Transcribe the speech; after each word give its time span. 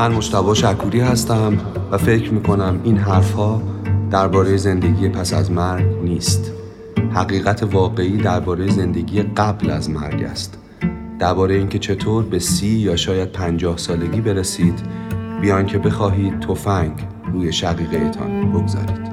من 0.00 0.12
مشتبا 0.12 0.54
شکوری 0.54 1.00
هستم 1.00 1.58
و 1.90 1.98
فکر 1.98 2.32
می‌کنم 2.32 2.80
این 2.84 2.96
حرفها 2.96 3.62
درباره 4.10 4.56
زندگی 4.56 5.08
پس 5.08 5.34
از 5.34 5.50
مرگ 5.50 5.86
نیست. 6.02 6.52
حقیقت 7.14 7.62
واقعی 7.62 8.16
درباره 8.16 8.68
زندگی 8.68 9.22
قبل 9.22 9.70
از 9.70 9.90
مرگ 9.90 10.22
است. 10.22 10.58
درباره 11.18 11.54
اینکه 11.54 11.78
چطور 11.78 12.24
به 12.24 12.38
سی 12.38 12.66
یا 12.66 12.96
شاید 12.96 13.32
پنجاه 13.32 13.76
سالگی 13.76 14.20
برسید 14.20 14.78
بیان 15.40 15.66
که 15.66 15.78
بخواهید 15.78 16.40
تفنگ 16.40 16.92
روی 17.32 17.52
شقیقهتان 17.52 18.52
بگذارید. 18.52 19.09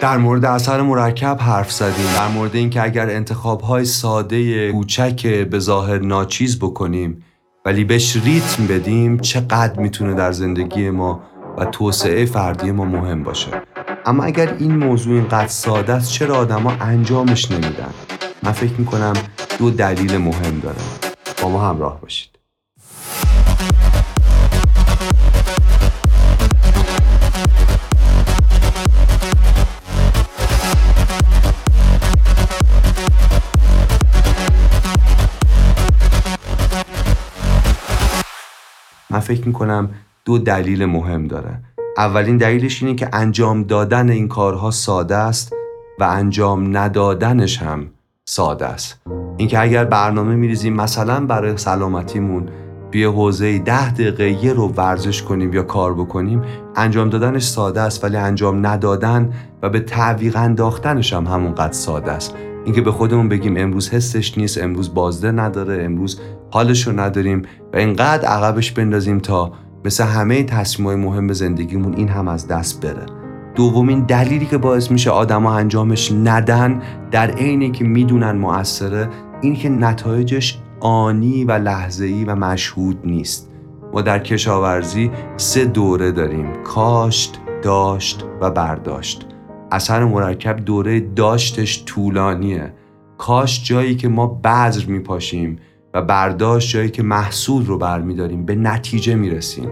در 0.00 0.16
مورد 0.16 0.44
اثر 0.44 0.82
مرکب 0.82 1.38
حرف 1.40 1.72
زدیم. 1.72 2.06
در 2.14 2.28
مورد 2.28 2.54
اینکه 2.56 2.82
اگر 2.82 3.10
انتخاب 3.10 3.60
های 3.60 3.84
ساده 3.84 4.72
کوچک 4.72 5.26
به 5.26 5.58
ظاهر 5.58 5.98
ناچیز 5.98 6.58
بکنیم 6.58 7.22
ولی 7.64 7.84
بهش 7.84 8.16
ریتم 8.16 8.66
بدیم 8.66 9.18
چقدر 9.18 9.80
می‌تونه 9.80 10.14
در 10.14 10.32
زندگی 10.32 10.90
ما 10.90 11.20
و 11.58 11.64
توسعه 11.64 12.26
فردی 12.26 12.70
ما 12.70 12.84
مهم 12.84 13.22
باشه؟ 13.22 13.50
اما 14.06 14.24
اگر 14.24 14.54
این 14.58 14.76
موضوع 14.76 15.14
اینقدر 15.14 15.48
ساده 15.48 15.92
است 15.92 16.12
چرا 16.12 16.36
آدما 16.36 16.72
انجامش 16.80 17.50
نمیدن؟ 17.50 17.94
من 18.42 18.52
فکر 18.52 18.74
می‌کنم 18.78 19.12
دو 19.58 19.70
دلیل 19.70 20.18
مهم 20.18 20.60
داره 20.62 20.76
با 21.42 21.48
ما 21.48 21.68
همراه 21.68 22.00
باشید. 22.00 22.35
فکر 39.26 39.46
می‌کنم 39.46 39.90
دو 40.24 40.38
دلیل 40.38 40.84
مهم 40.84 41.26
داره. 41.26 41.60
اولین 41.96 42.36
دلیلش 42.36 42.82
اینه 42.82 42.94
که 42.94 43.08
انجام 43.12 43.62
دادن 43.62 44.10
این 44.10 44.28
کارها 44.28 44.70
ساده 44.70 45.16
است 45.16 45.52
و 46.00 46.04
انجام 46.04 46.76
ندادنش 46.76 47.62
هم 47.62 47.86
ساده 48.24 48.66
است. 48.66 49.00
اینکه 49.36 49.60
اگر 49.60 49.84
برنامه 49.84 50.34
میریزیم 50.34 50.74
مثلا 50.74 51.26
برای 51.26 51.56
سلامتیمون 51.56 52.48
بیا 52.90 53.12
حوزه 53.12 53.58
ده 53.58 53.90
دقیقه 53.90 54.44
یه 54.44 54.52
رو 54.52 54.68
ورزش 54.68 55.22
کنیم 55.22 55.52
یا 55.52 55.62
کار 55.62 55.94
بکنیم 55.94 56.42
انجام 56.76 57.10
دادنش 57.10 57.42
ساده 57.42 57.80
است 57.80 58.04
ولی 58.04 58.16
انجام 58.16 58.66
ندادن 58.66 59.32
و 59.62 59.68
به 59.68 59.80
تعویق 59.80 60.36
انداختنش 60.36 61.12
هم 61.12 61.26
همونقدر 61.26 61.72
ساده 61.72 62.12
است. 62.12 62.34
اینکه 62.66 62.80
به 62.80 62.92
خودمون 62.92 63.28
بگیم 63.28 63.56
امروز 63.56 63.90
حسش 63.90 64.38
نیست 64.38 64.62
امروز 64.62 64.94
بازده 64.94 65.30
نداره 65.32 65.84
امروز 65.84 66.20
حالش 66.50 66.86
رو 66.86 67.00
نداریم 67.00 67.42
و 67.72 67.76
اینقدر 67.76 68.28
عقبش 68.28 68.72
بندازیم 68.72 69.18
تا 69.18 69.52
مثل 69.84 70.04
همه 70.04 70.42
تصمیمهای 70.42 70.96
مهم 70.96 71.32
زندگیمون 71.32 71.94
این 71.94 72.08
هم 72.08 72.28
از 72.28 72.48
دست 72.48 72.86
بره. 72.86 73.06
دومین 73.54 74.00
دلیلی 74.00 74.46
که 74.46 74.58
باعث 74.58 74.90
میشه 74.90 75.10
آدما 75.10 75.54
انجامش 75.54 76.12
ندن 76.12 76.82
در 77.10 77.30
عینی 77.30 77.70
که 77.70 77.84
می‌دونن 77.84 78.32
موثره 78.32 79.08
این 79.40 79.56
که 79.56 79.68
نتایجش 79.68 80.58
آنی 80.80 81.44
و 81.44 81.52
لحظه‌ای 81.52 82.24
و 82.24 82.34
مشهود 82.34 82.98
نیست. 83.04 83.50
ما 83.92 84.02
در 84.02 84.18
کشاورزی 84.18 85.10
سه 85.36 85.64
دوره 85.64 86.12
داریم 86.12 86.62
کاشت 86.64 87.40
داشت 87.62 88.24
و 88.40 88.50
برداشت. 88.50 89.26
اثر 89.70 90.04
مرکب 90.04 90.56
دوره 90.64 91.00
داشتش 91.00 91.84
طولانیه. 91.84 92.72
کاش 93.18 93.64
جایی 93.64 93.96
که 93.96 94.08
ما 94.08 94.26
بذر 94.26 94.86
میپاشیم 94.86 95.58
و 95.94 96.02
برداشت 96.02 96.70
جایی 96.70 96.90
که 96.90 97.02
محصول 97.02 97.66
رو 97.66 97.78
برمیداریم 97.78 98.44
به 98.44 98.54
نتیجه 98.54 99.14
می‌رسیم. 99.14 99.68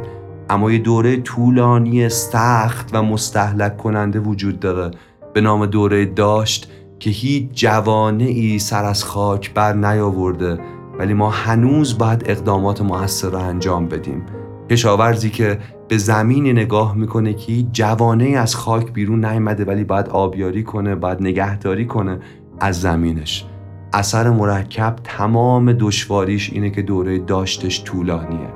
اما 0.50 0.72
یه 0.72 0.78
دوره 0.78 1.16
طولانی 1.16 2.08
سخت 2.08 2.90
و 2.92 3.02
مستحلک 3.02 3.76
کننده 3.76 4.20
وجود 4.20 4.60
داره. 4.60 4.90
به 5.34 5.40
نام 5.40 5.66
دوره 5.66 6.04
داشت 6.04 6.70
که 6.98 7.10
هیچ 7.10 7.50
جوانه 7.52 8.24
ای 8.24 8.58
سر 8.58 8.84
از 8.84 9.04
خاک 9.04 9.54
بر 9.54 9.72
نیاورده 9.72 10.58
ولی 10.98 11.14
ما 11.14 11.30
هنوز 11.30 11.98
باید 11.98 12.24
اقدامات 12.26 12.82
موثر 12.82 13.28
رو 13.28 13.38
انجام 13.38 13.88
بدیم. 13.88 14.26
کشاورزی 14.70 15.30
که 15.30 15.58
به 15.88 15.98
زمین 15.98 16.46
نگاه 16.46 16.96
می‌کنه 16.96 17.34
که 17.34 17.62
جوانه 17.62 18.24
از 18.24 18.54
خاک 18.56 18.92
بیرون 18.92 19.24
نیامده 19.24 19.64
ولی 19.64 19.84
باید 19.84 20.08
آبیاری 20.08 20.62
کنه 20.62 20.94
باید 20.94 21.22
نگهداری 21.22 21.86
کنه 21.86 22.18
از 22.60 22.80
زمینش. 22.80 23.46
اثر 23.92 24.30
مرکب 24.30 24.96
تمام 25.04 25.72
دشواریش 25.72 26.50
اینه 26.52 26.70
که 26.70 26.82
دوره 26.82 27.18
داشتش 27.18 27.84
طولانیه. 27.84 28.48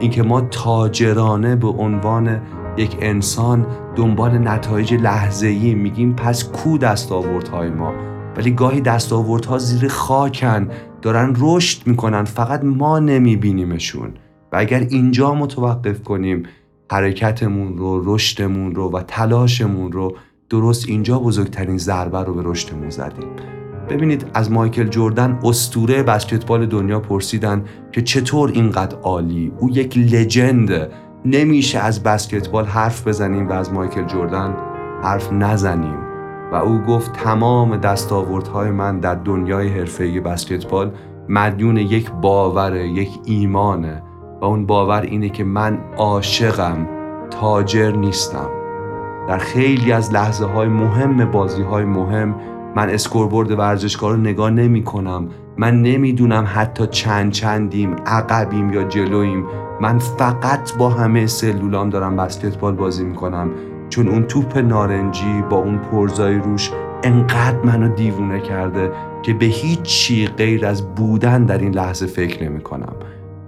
اینکه 0.00 0.22
ما 0.22 0.40
تاجرانه 0.40 1.56
به 1.56 1.68
عنوان 1.68 2.40
یک 2.76 2.96
انسان 3.00 3.66
دنبال 3.96 4.38
نتایج 4.38 4.94
لحظه‌ای 4.94 5.74
میگیم 5.74 6.12
پس 6.12 6.44
کو 6.44 6.78
دستاوردهای 6.78 7.70
ما؟ 7.70 7.92
ولی 8.36 8.50
گاهی 8.50 8.80
دستاوردها 8.80 9.58
زیر 9.58 9.88
خاکن 9.88 10.68
دارن 11.02 11.36
رشد 11.40 11.86
می‌کنن 11.86 12.24
فقط 12.24 12.64
ما 12.64 12.98
نمیبینیمشون. 12.98 14.10
و 14.52 14.56
اگر 14.56 14.80
اینجا 14.80 15.34
متوقف 15.34 16.02
کنیم 16.02 16.42
حرکتمون 16.90 17.78
رو 17.78 18.14
رشدمون 18.14 18.74
رو 18.74 18.90
و 18.90 19.02
تلاشمون 19.02 19.92
رو 19.92 20.16
درست 20.48 20.88
اینجا 20.88 21.18
بزرگترین 21.18 21.78
ضربه 21.78 22.18
رو 22.18 22.34
به 22.34 22.42
رشدمون 22.44 22.90
زدیم. 22.90 23.28
ببینید 23.88 24.26
از 24.34 24.52
مایکل 24.52 24.88
جردن 24.88 25.38
استوره 25.44 26.02
بسکتبال 26.02 26.66
دنیا 26.66 27.00
پرسیدن 27.00 27.64
که 27.92 28.02
چطور 28.02 28.50
اینقدر 28.50 28.96
عالی؟ 28.96 29.52
او 29.58 29.70
یک 29.70 29.98
لجنده 29.98 30.88
نمیشه 31.24 31.78
از 31.78 32.02
بسکتبال 32.02 32.64
حرف 32.64 33.08
بزنیم 33.08 33.48
و 33.48 33.52
از 33.52 33.72
مایکل 33.72 34.06
جردن 34.06 34.56
حرف 35.02 35.32
نزنیم. 35.32 35.98
و 36.52 36.54
او 36.54 36.78
گفت 36.78 37.12
تمام 37.12 37.76
دستاوردهای 37.76 38.70
من 38.70 39.00
در 39.00 39.14
دنیای 39.14 39.68
حرفه‌ای 39.68 40.20
بسکتبال 40.20 40.92
مدیون 41.28 41.76
یک 41.76 42.10
باور 42.10 42.76
یک 42.76 43.10
ایمانه. 43.24 44.02
و 44.40 44.44
اون 44.44 44.66
باور 44.66 45.00
اینه 45.00 45.28
که 45.28 45.44
من 45.44 45.78
عاشقم 45.96 46.86
تاجر 47.30 47.90
نیستم. 47.90 48.48
در 49.28 49.38
خیلی 49.38 49.92
از 49.92 50.12
لحظه 50.12 50.44
های 50.44 50.68
مهم 50.68 51.30
بازی 51.30 51.62
های 51.62 51.84
مهم 51.84 52.34
من 52.76 52.90
اسکوربورد 52.90 53.50
ورزشکار 53.50 54.14
رو 54.14 54.20
نگاه 54.20 54.50
نمی 54.50 54.84
کنم 54.84 55.28
من 55.56 55.82
نمی‌دونم 55.82 56.44
حتی 56.54 56.86
چند 56.86 57.32
چندیم 57.32 57.96
عقبیم 58.06 58.72
یا 58.72 58.84
جلویم. 58.84 59.46
من 59.80 59.98
فقط 59.98 60.76
با 60.76 60.88
همه 60.88 61.26
سلولام 61.26 61.90
دارم 61.90 62.16
بسکتبال 62.16 62.74
بازی 62.74 63.04
می‌کنم. 63.04 63.50
چون 63.88 64.08
اون 64.08 64.22
توپ 64.22 64.58
نارنجی 64.58 65.44
با 65.50 65.56
اون 65.56 65.78
پرزای 65.78 66.34
روش 66.38 66.70
انقدر 67.02 67.62
منو 67.64 67.94
دیوونه 67.94 68.40
کرده 68.40 68.92
که 69.22 69.34
به 69.34 69.46
هیچ 69.46 69.82
چی 69.82 70.26
غیر 70.26 70.66
از 70.66 70.94
بودن 70.94 71.44
در 71.44 71.58
این 71.58 71.74
لحظه 71.74 72.06
فکر 72.06 72.44
نمی 72.44 72.60
کنم 72.60 72.92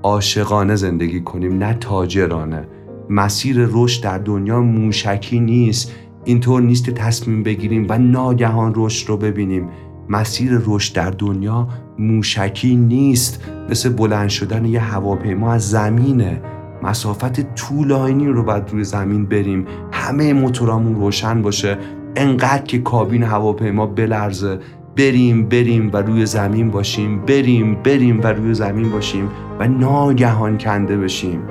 عاشقانه 0.03 0.77
زندگی 0.77 1.21
کنیم 1.21 1.59
نه 1.59 1.75
تاجرانه. 1.75 2.69
مسیر 3.11 3.69
رشد 3.71 4.03
در 4.03 4.19
دنیا 4.19 4.61
موشکی 4.61 5.41
نیست. 5.41 5.93
اینطور 6.25 6.63
نیست 6.63 6.85
که 6.85 6.93
تصمیم 6.93 7.43
بگیریم 7.43 7.87
و 7.89 7.99
ناگهان 7.99 8.73
رشد 8.77 9.09
رو 9.09 9.17
ببینیم. 9.17 9.69
مسیر 10.09 10.61
رشد 10.67 10.95
در 10.95 11.11
دنیا 11.11 11.69
موشکی 11.99 12.77
نیست. 12.77 13.45
مثل 13.71 13.89
بلند 13.89 14.29
شدن 14.29 14.65
یه 14.65 14.81
هواپیما 14.81 15.53
از 15.53 15.71
زمینه. 15.71 16.43
مسافت 16.83 17.55
طولانی 17.55 18.27
رو 18.27 18.43
باید 18.43 18.71
روی 18.71 18.85
زمین 18.85 19.27
بریم. 19.27 19.67
همه 19.93 20.33
موتورامون 20.33 20.95
روشن 20.95 21.43
باشه. 21.43 21.79
انقدر 22.17 22.63
که 22.63 22.79
کابین 22.79 23.23
هواپیما 23.23 23.87
بلرزه. 23.87 24.59
بریم 24.97 25.49
بریم 25.49 25.91
و 25.93 25.97
روی 25.97 26.27
زمین 26.27 26.71
باشیم. 26.71 27.21
بریم 27.27 27.75
بریم 27.75 28.21
و 28.21 28.27
روی 28.27 28.55
زمین 28.55 28.91
باشیم 28.91 29.31
و 29.59 29.69
ناگهان 29.69 30.59
کنده 30.59 30.97
بشیم. 30.97 31.43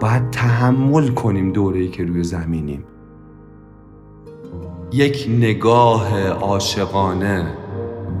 باید 0.00 0.30
تحمل 0.30 1.08
کنیم 1.08 1.52
دوره‌ای 1.52 1.88
که 1.88 2.04
روی 2.04 2.22
زمینیم. 2.24 2.84
یک 4.92 5.28
نگاه 5.38 6.28
عاشقانه 6.28 7.46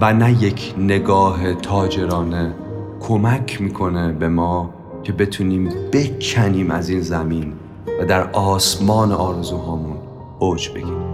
و 0.00 0.12
نه 0.12 0.42
یک 0.42 0.74
نگاه 0.78 1.54
تاجرانه 1.54 2.54
کمک 3.00 3.62
می‌کنه 3.62 4.12
به 4.12 4.28
ما 4.28 4.74
که 5.02 5.12
بتونیم 5.12 5.68
بکنیم 5.92 6.70
از 6.70 6.88
این 6.88 7.00
زمین 7.00 7.52
و 8.00 8.04
در 8.04 8.30
آسمان 8.30 9.12
آرزوهامون 9.12 9.96
اوج 10.38 10.70
بگیریم. 10.70 11.11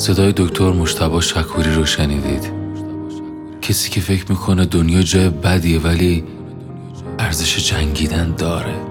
صدای 0.00 0.32
دکتر 0.36 0.72
مشتبا 0.72 1.20
شکوری 1.20 1.74
رو 1.74 1.86
شنیدید. 1.86 2.52
کسی 3.62 3.90
که 3.90 4.00
فکر 4.00 4.24
می‌کنه 4.28 4.64
دنیا 4.64 5.02
جای 5.02 5.28
بدیه 5.28 5.80
ولی 5.80 6.24
ارزش 7.18 7.70
جنگیدن 7.70 8.34
داره. 8.38 8.89